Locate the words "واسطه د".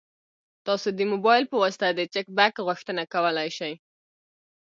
1.63-2.01